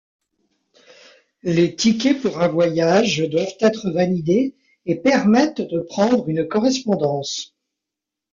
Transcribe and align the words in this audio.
Les 1.43 1.75
tickets 1.75 2.19
pour 2.19 2.41
un 2.41 2.47
voyage 2.47 3.19
doivent 3.29 3.53
être 3.59 3.91
validés 3.91 4.55
et 4.87 4.95
permettent 4.95 5.61
de 5.61 5.81
prendre 5.81 6.27
une 6.27 6.47
correspondance. 6.47 7.53